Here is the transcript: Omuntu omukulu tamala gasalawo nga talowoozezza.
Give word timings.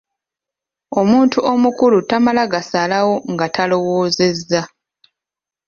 Omuntu 0.99 1.37
omukulu 1.51 1.99
tamala 2.09 2.43
gasalawo 2.53 3.15
nga 3.31 3.45
talowoozezza. 3.55 4.61